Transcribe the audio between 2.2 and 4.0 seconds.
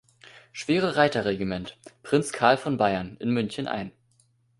Karl von Bayern“ in München ein.